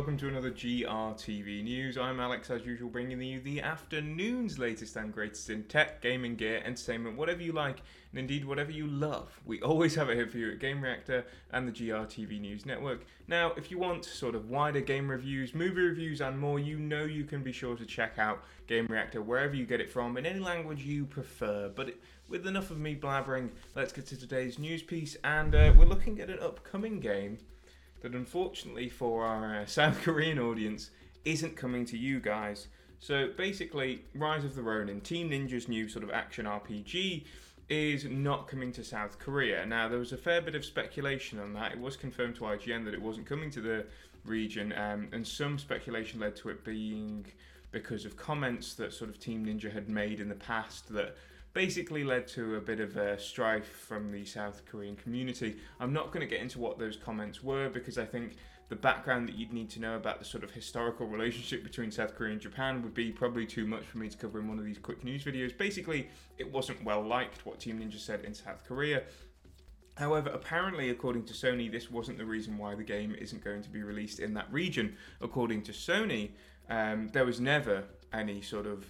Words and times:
welcome 0.00 0.16
to 0.16 0.28
another 0.28 0.50
GRTV 0.50 1.62
News. 1.62 1.98
I'm 1.98 2.20
Alex, 2.20 2.48
as 2.48 2.64
usual, 2.64 2.88
bringing 2.88 3.20
you 3.20 3.38
the 3.38 3.60
afternoon's 3.60 4.58
latest 4.58 4.96
and 4.96 5.12
greatest 5.12 5.50
in 5.50 5.64
tech, 5.64 6.00
gaming 6.00 6.36
gear, 6.36 6.62
entertainment, 6.64 7.18
whatever 7.18 7.42
you 7.42 7.52
like, 7.52 7.82
and 8.10 8.18
indeed 8.18 8.46
whatever 8.46 8.70
you 8.70 8.86
love. 8.86 9.38
We 9.44 9.60
always 9.60 9.94
have 9.96 10.08
it 10.08 10.14
here 10.14 10.26
for 10.26 10.38
you 10.38 10.52
at 10.52 10.58
Game 10.58 10.80
Reactor 10.80 11.26
and 11.52 11.68
the 11.68 11.72
GRTV 11.72 12.40
News 12.40 12.64
Network. 12.64 13.04
Now, 13.28 13.52
if 13.58 13.70
you 13.70 13.78
want 13.78 14.06
sort 14.06 14.34
of 14.34 14.48
wider 14.48 14.80
game 14.80 15.06
reviews, 15.06 15.54
movie 15.54 15.82
reviews, 15.82 16.22
and 16.22 16.38
more, 16.38 16.58
you 16.58 16.78
know 16.78 17.04
you 17.04 17.24
can 17.24 17.42
be 17.42 17.52
sure 17.52 17.76
to 17.76 17.84
check 17.84 18.18
out 18.18 18.44
Game 18.66 18.86
Reactor 18.88 19.20
wherever 19.20 19.54
you 19.54 19.66
get 19.66 19.82
it 19.82 19.90
from, 19.90 20.16
in 20.16 20.24
any 20.24 20.40
language 20.40 20.80
you 20.80 21.04
prefer. 21.04 21.68
But 21.68 21.90
it, 21.90 22.02
with 22.26 22.46
enough 22.46 22.70
of 22.70 22.78
me 22.78 22.96
blabbering, 22.96 23.50
let's 23.76 23.92
get 23.92 24.06
to 24.06 24.16
today's 24.16 24.58
news 24.58 24.82
piece, 24.82 25.18
and 25.24 25.54
uh, 25.54 25.74
we're 25.76 25.84
looking 25.84 26.20
at 26.20 26.30
an 26.30 26.38
upcoming 26.40 27.00
game 27.00 27.36
that 28.02 28.14
unfortunately 28.14 28.88
for 28.88 29.24
our 29.24 29.60
uh, 29.60 29.66
South 29.66 30.02
Korean 30.02 30.38
audience 30.38 30.90
isn't 31.24 31.56
coming 31.56 31.84
to 31.86 31.98
you 31.98 32.20
guys. 32.20 32.68
So 32.98 33.30
basically, 33.36 34.02
Rise 34.14 34.44
of 34.44 34.54
the 34.54 34.62
Ronin, 34.62 35.00
Team 35.00 35.30
Ninja's 35.30 35.68
new 35.68 35.88
sort 35.88 36.04
of 36.04 36.10
action 36.10 36.44
RPG, 36.44 37.24
is 37.70 38.04
not 38.04 38.48
coming 38.48 38.72
to 38.72 38.84
South 38.84 39.18
Korea. 39.18 39.64
Now, 39.64 39.88
there 39.88 39.98
was 39.98 40.12
a 40.12 40.16
fair 40.16 40.42
bit 40.42 40.54
of 40.54 40.64
speculation 40.64 41.38
on 41.38 41.54
that. 41.54 41.72
It 41.72 41.80
was 41.80 41.96
confirmed 41.96 42.34
to 42.36 42.42
IGN 42.42 42.84
that 42.84 42.94
it 42.94 43.00
wasn't 43.00 43.26
coming 43.26 43.50
to 43.52 43.60
the 43.60 43.86
region, 44.24 44.72
um, 44.76 45.08
and 45.12 45.26
some 45.26 45.58
speculation 45.58 46.20
led 46.20 46.36
to 46.36 46.50
it 46.50 46.64
being 46.64 47.24
because 47.70 48.04
of 48.04 48.16
comments 48.16 48.74
that 48.74 48.92
sort 48.92 49.08
of 49.08 49.18
Team 49.20 49.46
Ninja 49.46 49.72
had 49.72 49.88
made 49.88 50.20
in 50.20 50.28
the 50.28 50.34
past 50.34 50.92
that 50.92 51.16
basically 51.52 52.04
led 52.04 52.28
to 52.28 52.56
a 52.56 52.60
bit 52.60 52.80
of 52.80 52.96
a 52.96 53.18
strife 53.18 53.68
from 53.68 54.12
the 54.12 54.24
South 54.24 54.62
Korean 54.66 54.96
community. 54.96 55.56
I'm 55.80 55.92
not 55.92 56.12
going 56.12 56.20
to 56.20 56.26
get 56.26 56.40
into 56.40 56.58
what 56.58 56.78
those 56.78 56.96
comments 56.96 57.42
were 57.42 57.68
because 57.68 57.98
I 57.98 58.04
think 58.04 58.36
the 58.68 58.76
background 58.76 59.28
that 59.28 59.34
you'd 59.34 59.52
need 59.52 59.68
to 59.70 59.80
know 59.80 59.96
about 59.96 60.20
the 60.20 60.24
sort 60.24 60.44
of 60.44 60.52
historical 60.52 61.06
relationship 61.08 61.64
between 61.64 61.90
South 61.90 62.14
Korea 62.14 62.32
and 62.32 62.40
Japan 62.40 62.82
would 62.82 62.94
be 62.94 63.10
probably 63.10 63.44
too 63.44 63.66
much 63.66 63.82
for 63.82 63.98
me 63.98 64.08
to 64.08 64.16
cover 64.16 64.38
in 64.38 64.48
one 64.48 64.60
of 64.60 64.64
these 64.64 64.78
quick 64.78 65.02
news 65.02 65.24
videos. 65.24 65.56
Basically, 65.56 66.08
it 66.38 66.50
wasn't 66.50 66.82
well 66.84 67.02
liked 67.02 67.44
what 67.44 67.58
Team 67.58 67.80
Ninja 67.80 67.98
said 67.98 68.24
in 68.24 68.32
South 68.32 68.64
Korea. 68.64 69.02
However, 69.96 70.30
apparently, 70.30 70.90
according 70.90 71.24
to 71.24 71.34
Sony, 71.34 71.70
this 71.70 71.90
wasn't 71.90 72.16
the 72.16 72.24
reason 72.24 72.56
why 72.56 72.76
the 72.76 72.84
game 72.84 73.14
isn't 73.18 73.42
going 73.42 73.60
to 73.62 73.68
be 73.68 73.82
released 73.82 74.20
in 74.20 74.34
that 74.34 74.50
region. 74.52 74.96
According 75.20 75.62
to 75.62 75.72
Sony, 75.72 76.30
um, 76.70 77.08
there 77.08 77.24
was 77.24 77.40
never 77.40 77.84
any 78.12 78.40
sort 78.40 78.66
of 78.66 78.86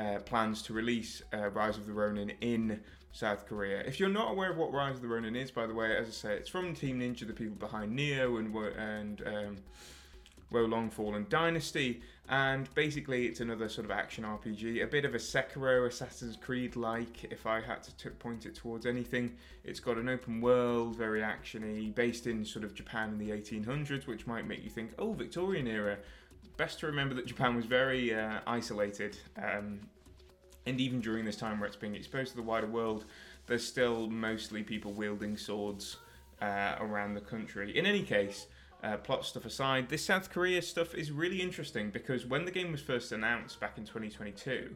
uh, 0.00 0.20
plans 0.20 0.62
to 0.62 0.72
release 0.72 1.22
uh, 1.34 1.50
Rise 1.50 1.76
of 1.76 1.86
the 1.86 1.92
Ronin 1.92 2.32
in 2.40 2.80
South 3.12 3.46
Korea. 3.46 3.80
If 3.80 3.98
you're 3.98 4.08
not 4.08 4.30
aware 4.30 4.50
of 4.50 4.56
what 4.56 4.72
Rise 4.72 4.96
of 4.96 5.02
the 5.02 5.08
Ronin 5.08 5.36
is, 5.36 5.50
by 5.50 5.66
the 5.66 5.74
way, 5.74 5.96
as 5.96 6.08
I 6.08 6.10
say, 6.10 6.34
it's 6.34 6.48
from 6.48 6.74
Team 6.74 7.00
Ninja, 7.00 7.26
the 7.26 7.32
people 7.32 7.56
behind 7.56 7.98
Nioh 7.98 8.38
and 8.38 8.54
and 8.76 9.22
um, 9.26 9.56
Wo 10.50 10.64
Long 10.64 10.90
Fallen 10.90 11.26
Dynasty, 11.28 12.02
and 12.28 12.72
basically 12.74 13.26
it's 13.26 13.40
another 13.40 13.68
sort 13.68 13.84
of 13.84 13.90
action 13.90 14.24
RPG, 14.24 14.82
a 14.82 14.86
bit 14.86 15.04
of 15.04 15.14
a 15.14 15.18
Sekiro, 15.18 15.86
Assassin's 15.86 16.36
Creed 16.36 16.76
like. 16.76 17.24
If 17.24 17.46
I 17.46 17.60
had 17.60 17.82
to 17.84 17.96
t- 17.96 18.08
point 18.10 18.46
it 18.46 18.54
towards 18.54 18.86
anything, 18.86 19.36
it's 19.64 19.80
got 19.80 19.96
an 19.96 20.08
open 20.08 20.40
world, 20.40 20.96
very 20.96 21.20
actiony, 21.20 21.94
based 21.94 22.26
in 22.26 22.44
sort 22.44 22.64
of 22.64 22.74
Japan 22.74 23.10
in 23.10 23.18
the 23.18 23.30
1800s, 23.30 24.06
which 24.06 24.26
might 24.26 24.46
make 24.46 24.64
you 24.64 24.70
think, 24.70 24.92
oh, 24.98 25.12
Victorian 25.12 25.66
era 25.66 25.98
best 26.56 26.80
to 26.80 26.86
remember 26.86 27.14
that 27.14 27.26
Japan 27.26 27.56
was 27.56 27.64
very 27.64 28.14
uh, 28.14 28.40
isolated, 28.46 29.16
um, 29.42 29.80
and 30.66 30.80
even 30.80 31.00
during 31.00 31.24
this 31.24 31.36
time 31.36 31.58
where 31.58 31.66
it's 31.66 31.76
being 31.76 31.94
exposed 31.94 32.30
to 32.32 32.36
the 32.36 32.42
wider 32.42 32.66
world, 32.66 33.06
there's 33.46 33.66
still 33.66 34.08
mostly 34.08 34.62
people 34.62 34.92
wielding 34.92 35.36
swords 35.36 35.96
uh, 36.42 36.76
around 36.80 37.14
the 37.14 37.20
country. 37.20 37.76
In 37.76 37.86
any 37.86 38.02
case, 38.02 38.46
uh, 38.82 38.96
plot 38.96 39.24
stuff 39.24 39.44
aside, 39.44 39.88
this 39.88 40.04
South 40.04 40.30
Korea 40.30 40.62
stuff 40.62 40.94
is 40.94 41.10
really 41.10 41.40
interesting 41.40 41.90
because 41.90 42.26
when 42.26 42.44
the 42.44 42.50
game 42.50 42.72
was 42.72 42.80
first 42.80 43.12
announced 43.12 43.60
back 43.60 43.76
in 43.78 43.84
2022, 43.84 44.74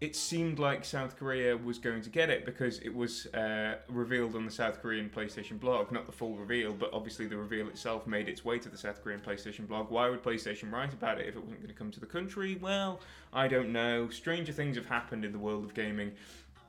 it 0.00 0.16
seemed 0.16 0.58
like 0.58 0.82
South 0.82 1.18
Korea 1.18 1.54
was 1.54 1.78
going 1.78 2.00
to 2.00 2.08
get 2.08 2.30
it 2.30 2.46
because 2.46 2.78
it 2.78 2.94
was 2.94 3.26
uh, 3.34 3.74
revealed 3.86 4.34
on 4.34 4.46
the 4.46 4.50
South 4.50 4.80
Korean 4.80 5.10
PlayStation 5.14 5.60
blog. 5.60 5.92
Not 5.92 6.06
the 6.06 6.12
full 6.12 6.36
reveal, 6.36 6.72
but 6.72 6.90
obviously 6.94 7.26
the 7.26 7.36
reveal 7.36 7.68
itself 7.68 8.06
made 8.06 8.26
its 8.26 8.42
way 8.42 8.58
to 8.60 8.70
the 8.70 8.78
South 8.78 9.02
Korean 9.04 9.20
PlayStation 9.20 9.68
blog. 9.68 9.90
Why 9.90 10.08
would 10.08 10.22
PlayStation 10.22 10.72
write 10.72 10.94
about 10.94 11.20
it 11.20 11.28
if 11.28 11.36
it 11.36 11.40
wasn't 11.40 11.60
going 11.60 11.68
to 11.68 11.78
come 11.78 11.90
to 11.90 12.00
the 12.00 12.06
country? 12.06 12.58
Well, 12.62 13.00
I 13.34 13.46
don't 13.46 13.72
know. 13.72 14.08
Stranger 14.08 14.52
things 14.52 14.76
have 14.76 14.86
happened 14.86 15.22
in 15.22 15.32
the 15.32 15.38
world 15.38 15.64
of 15.64 15.74
gaming. 15.74 16.12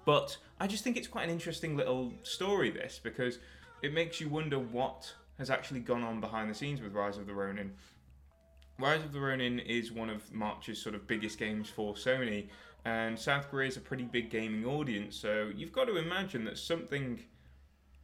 But 0.03 0.35
I 0.59 0.67
just 0.67 0.83
think 0.83 0.97
it's 0.97 1.07
quite 1.07 1.23
an 1.23 1.29
interesting 1.29 1.77
little 1.77 2.11
story, 2.23 2.69
this, 2.69 2.99
because 3.01 3.39
it 3.81 3.93
makes 3.93 4.19
you 4.19 4.27
wonder 4.27 4.59
what 4.59 5.13
has 5.37 5.49
actually 5.49 5.79
gone 5.79 6.03
on 6.03 6.19
behind 6.19 6.49
the 6.49 6.55
scenes 6.55 6.81
with 6.81 6.93
Rise 6.93 7.17
of 7.17 7.27
the 7.27 7.33
Ronin. 7.33 7.71
Rise 8.81 9.03
of 9.03 9.13
the 9.13 9.19
Ronin 9.19 9.59
is 9.59 9.91
one 9.91 10.09
of 10.09 10.33
March's 10.33 10.81
sort 10.81 10.95
of 10.95 11.07
biggest 11.07 11.37
games 11.37 11.69
for 11.69 11.93
Sony, 11.93 12.47
and 12.83 13.17
South 13.17 13.49
Korea 13.49 13.67
is 13.67 13.77
a 13.77 13.81
pretty 13.81 14.03
big 14.03 14.31
gaming 14.31 14.65
audience, 14.65 15.15
so 15.15 15.51
you've 15.55 15.71
got 15.71 15.85
to 15.85 15.97
imagine 15.97 16.45
that 16.45 16.57
something 16.57 17.21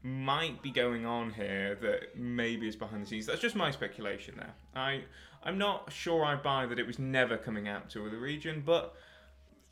might 0.03 0.61
be 0.61 0.69
going 0.69 1.05
on 1.05 1.31
here 1.31 1.75
that 1.81 2.15
maybe 2.15 2.67
is 2.67 2.75
behind 2.75 3.03
the 3.03 3.07
scenes. 3.07 3.25
That's 3.25 3.41
just 3.41 3.55
my 3.55 3.71
speculation 3.71 4.35
there. 4.37 4.53
I 4.75 5.01
I'm 5.43 5.57
not 5.57 5.91
sure 5.91 6.23
I 6.23 6.35
buy 6.35 6.65
that 6.67 6.77
it 6.77 6.85
was 6.85 6.99
never 6.99 7.37
coming 7.37 7.67
out 7.67 7.89
to 7.91 8.09
the 8.09 8.17
region, 8.17 8.61
but 8.65 8.95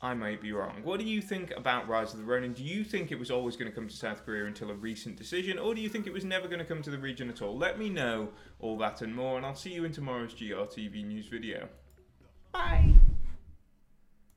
I 0.00 0.12
may 0.14 0.36
be 0.36 0.52
wrong. 0.52 0.82
What 0.84 1.00
do 1.00 1.06
you 1.06 1.22
think 1.22 1.52
about 1.56 1.88
Rise 1.88 2.12
of 2.12 2.18
the 2.18 2.24
Ronin? 2.24 2.52
Do 2.52 2.62
you 2.62 2.84
think 2.84 3.10
it 3.10 3.18
was 3.18 3.30
always 3.30 3.56
going 3.56 3.70
to 3.70 3.74
come 3.74 3.88
to 3.88 3.96
South 3.96 4.24
Korea 4.26 4.46
until 4.46 4.70
a 4.70 4.74
recent 4.74 5.16
decision, 5.16 5.58
or 5.58 5.74
do 5.74 5.80
you 5.80 5.88
think 5.88 6.06
it 6.06 6.12
was 6.12 6.24
never 6.24 6.48
going 6.48 6.58
to 6.58 6.66
come 6.66 6.82
to 6.82 6.90
the 6.90 6.98
region 6.98 7.30
at 7.30 7.40
all? 7.40 7.56
Let 7.56 7.78
me 7.78 7.88
know 7.88 8.28
all 8.66 8.76
that 8.78 9.00
and 9.02 9.14
more, 9.14 9.36
and 9.36 9.46
I'll 9.46 9.54
see 9.54 9.72
you 9.72 9.84
in 9.84 9.92
tomorrow's 9.92 10.34
GRTV 10.34 11.06
news 11.06 11.28
video. 11.28 11.68
Bye! 12.52 12.94